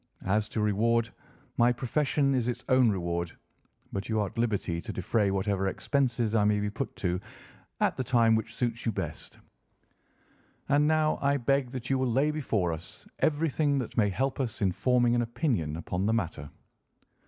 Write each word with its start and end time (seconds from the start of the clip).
As 0.25 0.49
to 0.49 0.61
reward, 0.61 1.13
my 1.57 1.71
profession 1.71 2.33
is 2.33 2.47
its 2.47 2.65
own 2.69 2.89
reward; 2.89 3.37
but 3.93 4.09
you 4.09 4.19
are 4.19 4.29
at 4.29 4.37
liberty 4.39 4.81
to 4.81 4.91
defray 4.91 5.29
whatever 5.29 5.67
expenses 5.67 6.33
I 6.33 6.43
may 6.43 6.59
be 6.59 6.71
put 6.71 6.95
to, 6.95 7.21
at 7.81 7.95
the 7.97 8.03
time 8.03 8.33
which 8.33 8.55
suits 8.55 8.83
you 8.83 8.91
best. 8.91 9.37
And 10.69 10.87
now 10.87 11.19
I 11.21 11.37
beg 11.37 11.69
that 11.69 11.91
you 11.91 11.99
will 11.99 12.09
lay 12.11 12.31
before 12.31 12.73
us 12.73 13.05
everything 13.19 13.77
that 13.77 13.95
may 13.95 14.09
help 14.09 14.39
us 14.39 14.59
in 14.63 14.71
forming 14.71 15.13
an 15.13 15.21
opinion 15.21 15.75
upon 15.77 16.07
the 16.07 16.13
matter." 16.13 16.49